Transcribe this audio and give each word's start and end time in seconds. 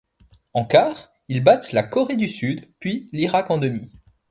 En 0.55 0.65
quarts, 0.65 1.13
ils 1.27 1.43
battent 1.43 1.73
la 1.73 1.83
Corée 1.83 2.17
du 2.17 2.27
sud 2.27 2.67
puis 2.79 3.07
l'Irak 3.11 3.51
en 3.51 3.59
demi. 3.59 3.91